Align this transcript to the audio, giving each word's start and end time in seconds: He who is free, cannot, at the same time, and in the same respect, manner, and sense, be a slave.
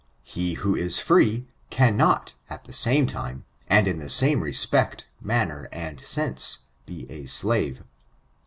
He 0.23 0.55
who 0.55 0.75
is 0.75 0.97
free, 0.97 1.45
cannot, 1.69 2.33
at 2.49 2.63
the 2.63 2.73
same 2.73 3.05
time, 3.05 3.45
and 3.67 3.87
in 3.87 3.99
the 3.99 4.09
same 4.09 4.41
respect, 4.41 5.07
manner, 5.21 5.69
and 5.71 6.03
sense, 6.03 6.65
be 6.87 7.05
a 7.11 7.27
slave. 7.27 7.83